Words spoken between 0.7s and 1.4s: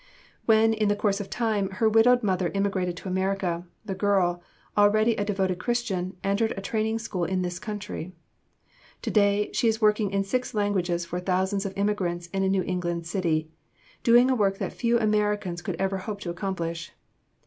in the course of